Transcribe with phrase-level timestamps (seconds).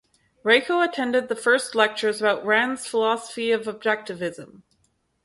[0.43, 4.63] Raico attended the first lectures about Rand's philosophy of Objectivism.